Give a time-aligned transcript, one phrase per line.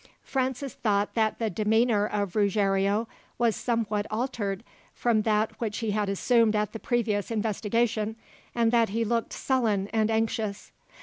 [0.23, 3.07] Francis thought that the demeanour of Ruggiero
[3.37, 4.63] was somewhat altered
[4.95, 8.15] from that which he had assumed at the previous investigation,
[8.55, 10.71] and that he looked sullen and anxious.